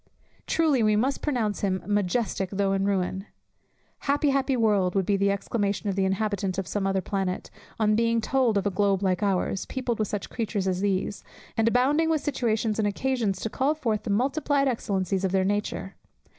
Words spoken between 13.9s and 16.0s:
the multiplied excellencies of their nature.